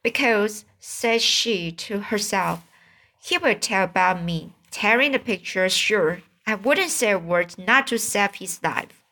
Because, 0.04 0.64
said 0.78 1.21
she 1.21 1.73
to 1.73 1.99
herself, 1.99 2.62
he 3.21 3.37
will 3.37 3.56
tell 3.56 3.83
about 3.83 4.23
me. 4.23 4.52
Tearing 4.71 5.11
the 5.11 5.18
picture, 5.18 5.68
sure. 5.68 6.23
I 6.47 6.54
wouldn't 6.54 6.92
say 6.92 7.11
a 7.11 7.18
word 7.18 7.59
not 7.59 7.88
to 7.88 7.99
save 7.99 8.37
his 8.37 8.62
life. 8.62 9.02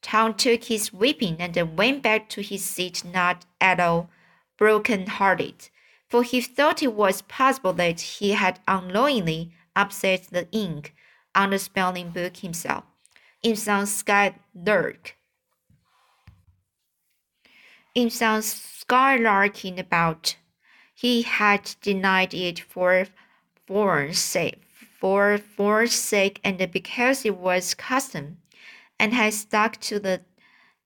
Tom 0.00 0.34
took 0.34 0.64
his 0.64 0.92
whipping 0.92 1.36
and 1.38 1.78
went 1.78 2.02
back 2.02 2.28
to 2.30 2.42
his 2.42 2.64
seat, 2.64 3.04
not 3.04 3.46
at 3.60 3.78
all 3.78 4.10
broken 4.58 5.06
hearted, 5.06 5.70
for 6.12 6.22
he 6.22 6.42
thought 6.42 6.82
it 6.82 6.92
was 6.92 7.22
possible 7.22 7.72
that 7.72 7.98
he 7.98 8.32
had 8.32 8.60
unknowingly 8.68 9.50
upset 9.74 10.28
the 10.30 10.46
ink 10.52 10.94
on 11.34 11.48
the 11.48 11.58
spelling 11.58 12.10
book 12.10 12.36
himself, 12.36 12.84
in 13.42 13.56
some 13.56 13.86
skylark. 13.86 15.16
In 17.94 18.10
some 18.10 18.42
skylarking 18.42 19.78
about. 19.78 20.36
He 20.94 21.22
had 21.22 21.74
denied 21.80 22.34
it 22.34 22.60
for 22.60 23.06
form's 23.66 24.18
sake, 24.18 24.60
for 25.00 25.38
form's 25.38 25.94
sake, 25.94 26.40
and 26.44 26.58
because 26.70 27.24
it 27.24 27.38
was 27.38 27.72
custom, 27.72 28.36
and 28.98 29.14
had 29.14 29.32
stuck 29.32 29.80
to 29.88 29.98
the 29.98 30.20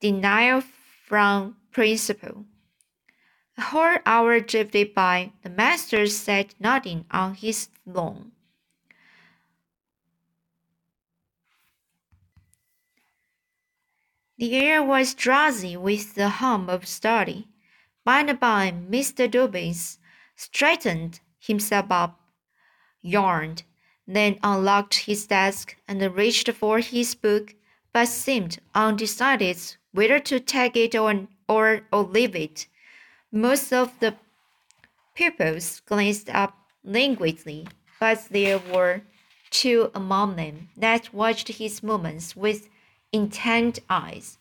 denial 0.00 0.62
from 1.09 1.56
principle. 1.73 2.45
A 3.58 3.62
whole 3.62 3.98
hour 4.04 4.40
drifted 4.40 4.92
by. 4.92 5.32
The 5.42 5.48
master 5.48 6.06
sat 6.06 6.54
nodding 6.60 7.06
on 7.10 7.34
his 7.34 7.70
throne. 7.84 8.32
The 14.38 14.54
air 14.54 14.82
was 14.82 15.14
drowsy 15.14 15.78
with 15.78 16.14
the 16.14 16.28
hum 16.28 16.68
of 16.68 16.86
study. 16.86 17.48
By 18.04 18.20
and 18.20 18.38
by, 18.38 18.70
Mr. 18.72 19.30
Dobbins 19.30 19.98
straightened 20.36 21.20
himself 21.38 21.86
up, 21.90 22.20
yawned, 23.00 23.62
then 24.06 24.38
unlocked 24.42 25.06
his 25.06 25.26
desk 25.26 25.76
and 25.88 26.02
reached 26.14 26.50
for 26.52 26.80
his 26.80 27.14
book, 27.14 27.54
but 27.94 28.08
seemed 28.08 28.58
undecided 28.75 29.76
whether 29.92 30.18
to 30.18 30.38
take 30.38 30.76
it 30.76 30.94
on 30.94 31.28
or, 31.48 31.86
or 31.90 32.02
leave 32.02 32.36
it. 32.36 32.66
Most 33.33 33.73
of 33.73 33.99
the 34.00 34.16
pupils 35.14 35.80
glanced 35.80 36.30
up 36.30 36.56
languidly, 36.85 37.66
but 37.99 38.28
there 38.30 38.59
were 38.59 39.02
two 39.50 39.90
among 39.95 40.37
them 40.37 40.68
that 40.76 41.12
watched 41.12 41.49
his 41.49 41.83
movements 41.83 42.37
with 42.37 42.68
intent 43.12 43.80
eyes. 43.90 44.38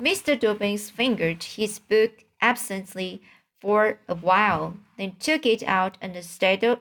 Mr. 0.00 0.38
Dobbins 0.38 0.90
fingered 0.90 1.42
his 1.44 1.78
book 1.78 2.24
absently 2.40 3.22
for 3.60 4.00
a 4.08 4.14
while, 4.14 4.78
then 4.96 5.16
took 5.20 5.44
it 5.44 5.62
out 5.62 5.98
and 6.00 6.16
settled, 6.24 6.80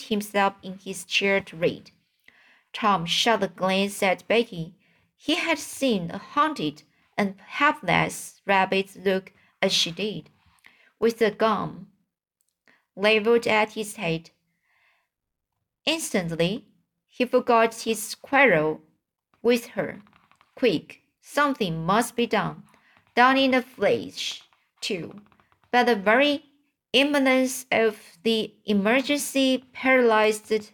himself 0.00 0.54
in 0.62 0.78
his 0.78 1.04
chair 1.04 1.40
to 1.40 1.56
read. 1.56 1.90
Tom 2.72 3.06
shot 3.06 3.42
a 3.42 3.48
glance 3.48 4.02
at 4.02 4.26
Becky. 4.28 4.74
He 5.16 5.36
had 5.36 5.58
seen 5.58 6.10
a 6.10 6.18
haunted 6.18 6.82
and 7.16 7.36
helpless 7.46 8.42
rabbit 8.44 8.96
look 8.96 9.32
as 9.66 9.72
she 9.72 9.90
did, 9.90 10.30
with 10.98 11.18
the 11.18 11.30
gun 11.30 11.86
leveled 12.96 13.46
at 13.46 13.72
his 13.72 13.96
head. 13.96 14.30
Instantly, 15.84 16.64
he 17.06 17.24
forgot 17.24 17.82
his 17.82 18.14
quarrel 18.14 18.80
with 19.42 19.66
her. 19.76 20.00
Quick, 20.54 21.02
something 21.20 21.84
must 21.84 22.16
be 22.16 22.26
done. 22.26 22.62
Done 23.14 23.36
in 23.36 23.54
a 23.54 23.62
flash, 23.62 24.42
too. 24.80 25.20
But 25.70 25.84
the 25.86 25.96
very 25.96 26.44
imminence 26.92 27.66
of 27.70 27.98
the 28.22 28.54
emergency 28.64 29.64
paralyzed 29.72 30.72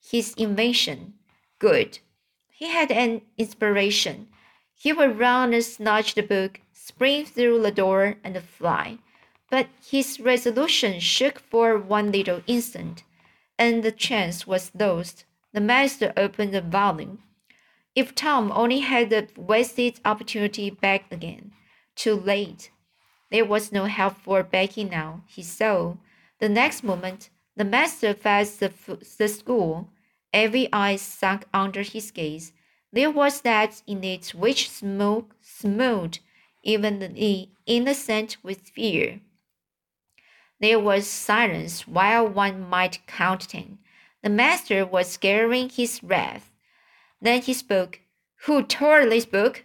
his 0.00 0.34
invention. 0.34 1.14
Good. 1.58 1.98
He 2.50 2.68
had 2.68 2.90
an 2.90 3.22
inspiration. 3.36 4.28
He 4.74 4.92
would 4.92 5.18
run 5.18 5.52
and 5.52 5.64
snatch 5.64 6.14
the 6.14 6.22
book, 6.22 6.60
spring 6.84 7.24
through 7.24 7.62
the 7.62 7.70
door, 7.70 8.16
and 8.24 8.36
fly. 8.42 8.98
But 9.48 9.68
his 9.88 10.18
resolution 10.18 10.98
shook 10.98 11.38
for 11.38 11.78
one 11.78 12.10
little 12.10 12.42
instant, 12.48 13.04
and 13.56 13.84
the 13.84 13.92
chance 13.92 14.48
was 14.48 14.72
lost. 14.74 15.24
The 15.52 15.60
master 15.60 16.12
opened 16.16 16.52
the 16.52 16.60
volume. 16.60 17.22
If 17.94 18.16
Tom 18.16 18.50
only 18.52 18.80
had 18.80 19.10
the 19.10 19.28
wasted 19.36 20.00
opportunity 20.04 20.70
back 20.70 21.04
again. 21.12 21.52
Too 21.94 22.14
late. 22.14 22.72
There 23.30 23.44
was 23.44 23.70
no 23.70 23.84
help 23.84 24.16
for 24.16 24.42
Becky 24.42 24.82
now, 24.82 25.22
he 25.28 25.42
saw. 25.42 25.98
The 26.40 26.48
next 26.48 26.82
moment, 26.82 27.30
the 27.54 27.64
master 27.64 28.12
faced 28.12 28.58
the, 28.58 28.72
the 29.18 29.28
school. 29.28 29.90
Every 30.32 30.68
eye 30.72 30.96
sunk 30.96 31.44
under 31.54 31.82
his 31.82 32.10
gaze. 32.10 32.52
There 32.92 33.10
was 33.10 33.42
that 33.42 33.82
in 33.86 34.02
it 34.02 34.30
which 34.30 34.68
smoke 34.68 35.36
smote 35.40 36.18
even 36.62 36.98
the 36.98 37.48
innocent 37.66 38.36
with 38.42 38.68
fear. 38.68 39.20
There 40.60 40.78
was 40.78 41.06
silence 41.06 41.88
while 41.88 42.28
one 42.28 42.68
might 42.68 43.06
count 43.06 43.48
ten. 43.48 43.78
The 44.22 44.30
master 44.30 44.86
was 44.86 45.10
scaring 45.10 45.68
his 45.68 46.02
wrath. 46.02 46.52
Then 47.20 47.42
he 47.42 47.52
spoke. 47.52 48.00
Who 48.44 48.62
tore 48.62 49.06
this 49.06 49.26
book? 49.26 49.64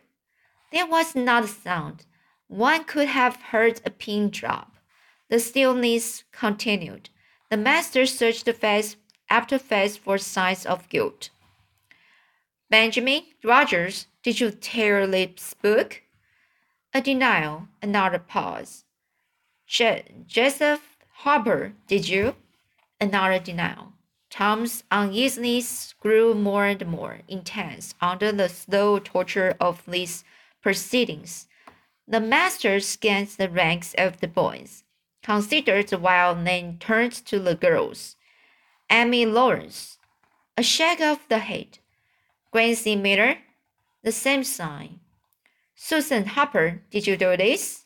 There 0.71 0.88
was 0.88 1.15
not 1.15 1.43
a 1.43 1.47
sound. 1.47 2.05
One 2.47 2.83
could 2.83 3.07
have 3.07 3.36
heard 3.51 3.81
a 3.86 3.91
pin 3.91 4.29
drop. 4.29 4.75
The 5.29 5.39
stillness 5.39 6.23
continued. 6.31 7.10
The 7.49 7.57
master 7.57 8.05
searched 8.05 8.49
face 8.53 8.95
after 9.29 9.60
face 9.60 9.97
for 9.97 10.17
signs 10.17 10.65
of 10.65 10.89
guilt. 10.89 11.29
Benjamin 12.69 13.23
Rogers, 13.43 14.07
did 14.23 14.39
you 14.39 14.51
tear 14.51 15.05
this 15.05 15.53
book? 15.53 16.01
A 16.97 17.01
denial, 17.01 17.67
another 17.79 18.17
pause. 18.17 18.83
Je 19.67 20.03
Joseph 20.25 20.97
Harper, 21.17 21.73
did 21.86 22.10
you? 22.10 22.33
Another 22.99 23.38
denial. 23.38 23.93
Tom's 24.31 24.83
uneasiness 24.89 25.93
grew 25.99 26.33
more 26.33 26.65
and 26.65 26.83
more 26.88 27.19
intense 27.27 27.93
under 28.01 28.31
the 28.31 28.49
slow 28.49 28.97
torture 28.97 29.55
of 29.60 29.83
these 29.86 30.23
proceedings. 30.63 31.47
The 32.07 32.19
master 32.19 32.79
scanned 32.79 33.27
the 33.27 33.47
ranks 33.47 33.93
of 33.95 34.19
the 34.19 34.27
boys, 34.27 34.83
considered 35.21 35.93
a 35.93 35.99
while, 35.99 36.33
then 36.33 36.79
turned 36.79 37.13
to 37.27 37.38
the 37.38 37.53
girls. 37.53 38.15
Amy 38.89 39.23
Lawrence, 39.27 39.99
a 40.57 40.63
shake 40.63 41.01
of 41.01 41.19
the 41.29 41.38
head. 41.38 41.77
Gracie 42.51 42.95
Miller, 42.95 43.38
the 44.01 44.12
same 44.12 44.43
sign. 44.43 44.99
Susan 45.79 46.25
Harper, 46.25 46.81
did 46.89 47.05
you 47.05 47.15
do 47.15 47.37
this? 47.37 47.85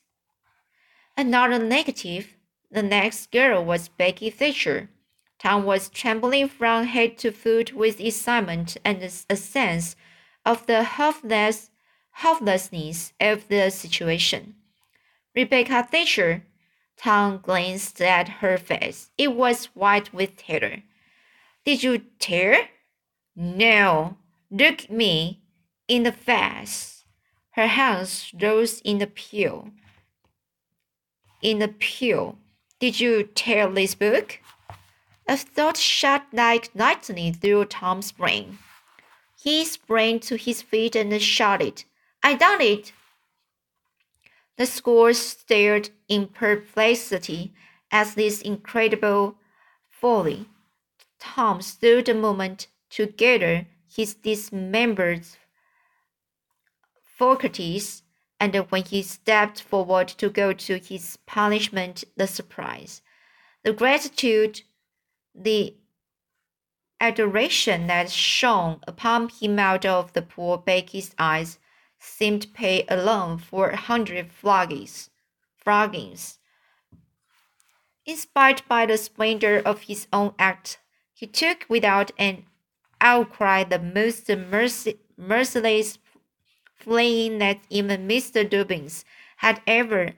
Another 1.18 1.60
negative. 1.60 2.38
The 2.72 2.82
next 2.82 3.32
girl 3.32 3.66
was 3.66 3.90
Becky 3.90 4.30
Thatcher. 4.30 4.90
Tom 5.38 5.66
was 5.66 5.90
trembling 5.90 6.48
from 6.48 6.86
head 6.86 7.18
to 7.18 7.34
foot 7.34 7.74
with 7.74 8.00
excitement 8.00 8.78
and 8.86 9.04
a 9.04 9.36
sense 9.36 9.98
of 10.46 10.66
the 10.68 10.84
helpless, 10.84 11.70
helplessness 12.12 13.12
of 13.20 13.50
the 13.50 13.70
situation. 13.70 14.56
Rebecca 15.36 15.84
Thatcher, 15.84 16.46
Tom 16.96 17.40
glanced 17.44 18.02
at 18.02 18.40
her 18.40 18.58
face. 18.58 19.12
It 19.18 19.36
was 19.36 19.66
white 19.76 20.14
with 20.14 20.38
terror. 20.38 20.84
Did 21.66 21.84
you 21.84 22.04
tear? 22.20 22.70
No. 23.36 24.16
Look 24.50 24.90
me 24.90 25.42
in 25.90 26.04
the 26.04 26.14
face. 26.14 27.01
Her 27.52 27.68
hands 27.68 28.32
rose 28.40 28.80
in 28.82 29.06
pew. 29.08 29.74
In 31.42 31.76
pew. 31.80 32.38
Did 32.80 33.00
you 33.00 33.24
tear 33.24 33.70
this 33.70 33.94
book? 33.94 34.40
A 35.28 35.38
thought 35.38 35.78
shot 35.78 36.28
like 36.32 36.70
lightning 36.74 37.34
through 37.34 37.66
Tom's 37.66 38.12
brain. 38.12 38.58
He 39.42 39.66
sprang 39.66 40.20
to 40.22 40.36
his 40.36 40.62
feet 40.62 40.96
and 40.96 41.22
shouted, 41.22 41.84
I 42.24 42.36
done 42.36 42.62
it! 42.62 42.94
The 44.58 44.66
school 44.66 45.14
stared 45.14 45.90
in 46.08 46.28
perplexity 46.28 47.54
at 47.92 48.16
this 48.16 48.42
incredible 48.42 49.36
folly. 49.90 50.48
Tom 51.20 51.62
stood 51.62 52.08
a 52.08 52.14
moment 52.14 52.68
to 52.92 53.08
gather 53.08 53.68
his 53.88 54.14
dismembered 54.14 55.26
faculties, 57.22 58.02
and 58.40 58.56
when 58.72 58.84
he 58.84 59.04
stepped 59.04 59.62
forward 59.62 60.08
to 60.08 60.28
go 60.28 60.52
to 60.52 60.80
his 60.80 61.20
punishment, 61.28 62.04
the 62.18 62.26
surprise, 62.26 63.04
the 63.64 63.72
gratitude, 63.72 64.62
the 65.36 65.76
adoration 67.00 67.86
that 67.86 68.10
shone 68.10 68.80
upon 68.88 69.30
him 69.30 69.60
out 69.60 69.86
of 69.86 70.14
the 70.14 70.22
poor 70.24 70.58
Becky's 70.58 71.14
eyes 71.20 71.60
seemed 72.00 72.42
to 72.42 72.48
pay 72.48 72.86
alone 72.90 73.38
for 73.38 73.70
a 73.70 73.78
hundred 73.78 74.32
floggings. 74.32 75.12
floggings. 75.56 76.40
Inspired 78.04 78.64
by 78.68 78.88
the 78.88 78.98
splendor 78.98 79.62
of 79.64 79.82
his 79.82 80.08
own 80.12 80.34
act, 80.40 80.80
he 81.14 81.28
took 81.28 81.68
without 81.70 82.10
an 82.18 82.46
outcry 83.00 83.64
the 83.64 83.78
most 83.78 84.28
mercy, 84.28 85.00
merciless 85.16 86.00
flaying 86.82 87.38
that 87.40 87.60
even 87.70 88.08
Mr. 88.08 88.48
Dobbins 88.50 89.06
had 89.38 89.62
ever 89.66 90.14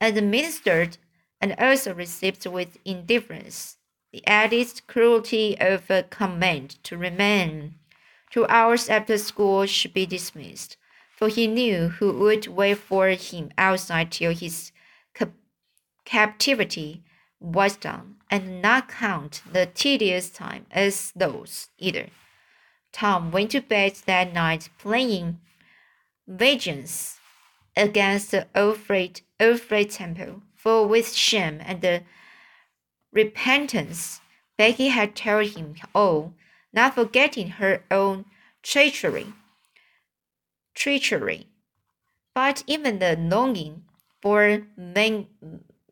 administered 0.00 0.98
and 1.40 1.54
also 1.58 1.94
received 1.94 2.46
with 2.46 2.78
indifference. 2.84 3.76
the 4.12 4.26
added 4.26 4.80
cruelty 4.88 5.56
of 5.60 5.88
a 5.90 6.02
command 6.02 6.82
to 6.82 6.96
remain 6.98 7.74
two 8.30 8.46
hours 8.48 8.88
after 8.88 9.16
school 9.18 9.66
should 9.66 9.94
be 9.94 10.06
dismissed, 10.06 10.76
for 11.16 11.28
he 11.28 11.46
knew 11.46 11.88
who 11.88 12.12
would 12.12 12.46
wait 12.48 12.78
for 12.78 13.08
him 13.10 13.50
outside 13.56 14.10
till 14.10 14.34
his 14.34 14.72
cap 15.14 15.32
captivity 16.04 17.04
was 17.38 17.76
done, 17.76 18.16
and 18.30 18.60
not 18.60 18.88
count 18.88 19.42
the 19.50 19.66
tedious 19.66 20.28
time 20.30 20.66
as 20.70 21.12
those 21.14 21.68
either. 21.78 22.08
Tom 22.92 23.30
went 23.30 23.52
to 23.52 23.60
bed 23.60 23.94
that 24.06 24.32
night 24.32 24.68
playing 24.78 25.38
vengeance 26.30 27.18
against 27.76 28.30
the 28.30 28.46
Alfred, 28.54 29.20
Alfred 29.40 29.90
Temple, 29.90 30.42
for 30.54 30.86
with 30.86 31.12
shame 31.12 31.60
and 31.60 32.04
repentance 33.12 34.20
Becky 34.56 34.88
had 34.88 35.16
told 35.16 35.48
him 35.48 35.74
all, 35.94 36.34
not 36.72 36.94
forgetting 36.94 37.48
her 37.52 37.82
own 37.90 38.26
treachery. 38.62 39.32
Treachery. 40.74 41.48
But 42.34 42.62
even 42.66 43.00
the 43.00 43.16
longing 43.16 43.84
for 44.22 44.62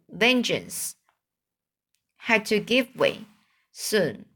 vengeance 0.08 0.96
had 2.18 2.44
to 2.46 2.60
give 2.60 2.94
way 2.94 3.24
soon 3.72 4.26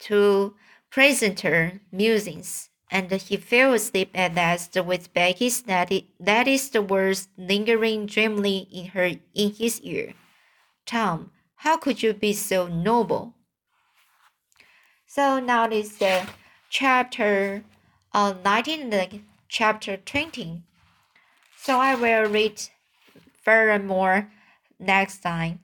to 0.00 0.54
pleasanter 0.90 1.80
musings, 1.92 2.69
and 2.90 3.10
he 3.10 3.36
fell 3.36 3.72
asleep 3.72 4.10
at 4.14 4.34
last 4.34 4.76
with 4.84 5.14
Becky's 5.14 5.64
latest 5.66 6.76
words 6.76 7.28
lingering 7.38 8.06
dreamily 8.06 8.66
in 8.72 8.86
her 8.86 9.12
in 9.34 9.52
his 9.52 9.80
ear. 9.82 10.14
Tom, 10.86 11.30
how 11.56 11.76
could 11.76 12.02
you 12.02 12.12
be 12.12 12.32
so 12.32 12.66
noble? 12.66 13.34
So 15.06 15.38
now 15.40 15.68
is 15.68 15.98
the 15.98 16.26
chapter 16.68 17.62
uh, 18.12 18.34
19 18.44 18.92
and 18.92 19.22
chapter 19.48 19.96
20. 19.96 20.62
So 21.56 21.78
I 21.78 21.94
will 21.94 22.28
read 22.28 22.62
furthermore 23.42 24.30
next 24.78 25.18
time. 25.18 25.60